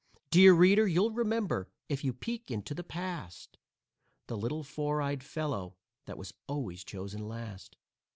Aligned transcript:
Dear 0.31 0.53
reader, 0.55 0.87
you'll 0.87 1.11
remember, 1.11 1.69
if 1.87 2.03
you 2.03 2.11
peek 2.11 2.49
into 2.49 2.73
the 2.73 2.83
past, 2.83 3.59
The 4.25 4.35
little 4.35 4.63
four 4.63 4.99
eyed 4.99 5.23
fellow 5.23 5.77
that 6.07 6.17
was 6.17 6.33
always 6.47 6.83
chosen 6.83 7.27
last. 7.27 7.77